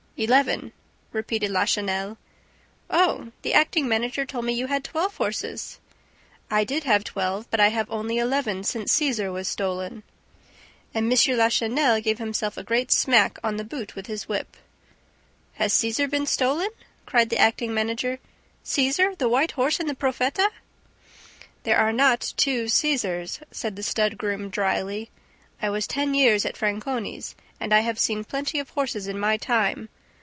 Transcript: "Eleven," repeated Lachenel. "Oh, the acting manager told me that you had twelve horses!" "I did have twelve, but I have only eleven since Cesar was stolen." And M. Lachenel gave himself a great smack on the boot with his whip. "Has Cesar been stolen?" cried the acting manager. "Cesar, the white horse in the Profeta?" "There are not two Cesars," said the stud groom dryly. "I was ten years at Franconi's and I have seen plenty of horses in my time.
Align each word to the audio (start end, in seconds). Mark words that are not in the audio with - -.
"Eleven," 0.17 0.71
repeated 1.13 1.49
Lachenel. 1.49 2.15
"Oh, 2.91 3.31
the 3.41 3.55
acting 3.55 3.87
manager 3.87 4.23
told 4.23 4.45
me 4.45 4.53
that 4.53 4.59
you 4.59 4.67
had 4.67 4.83
twelve 4.83 5.17
horses!" 5.17 5.79
"I 6.51 6.63
did 6.63 6.83
have 6.83 7.03
twelve, 7.03 7.49
but 7.49 7.59
I 7.59 7.69
have 7.69 7.89
only 7.89 8.19
eleven 8.19 8.63
since 8.63 8.91
Cesar 8.91 9.31
was 9.31 9.47
stolen." 9.47 10.03
And 10.93 11.11
M. 11.11 11.37
Lachenel 11.39 11.99
gave 12.03 12.19
himself 12.19 12.55
a 12.55 12.61
great 12.63 12.91
smack 12.91 13.39
on 13.43 13.57
the 13.57 13.63
boot 13.63 13.95
with 13.95 14.05
his 14.05 14.29
whip. 14.29 14.57
"Has 15.53 15.73
Cesar 15.73 16.07
been 16.07 16.27
stolen?" 16.27 16.69
cried 17.07 17.31
the 17.31 17.39
acting 17.39 17.73
manager. 17.73 18.19
"Cesar, 18.63 19.15
the 19.15 19.27
white 19.29 19.53
horse 19.53 19.79
in 19.79 19.87
the 19.87 19.95
Profeta?" 19.95 20.51
"There 21.63 21.77
are 21.79 21.93
not 21.93 22.35
two 22.37 22.67
Cesars," 22.67 23.39
said 23.49 23.75
the 23.75 23.81
stud 23.81 24.19
groom 24.19 24.51
dryly. 24.51 25.09
"I 25.63 25.71
was 25.71 25.87
ten 25.87 26.13
years 26.13 26.45
at 26.45 26.57
Franconi's 26.57 27.33
and 27.59 27.73
I 27.73 27.79
have 27.79 27.97
seen 27.97 28.23
plenty 28.23 28.59
of 28.59 28.69
horses 28.69 29.07
in 29.07 29.17
my 29.19 29.37
time. 29.37 29.89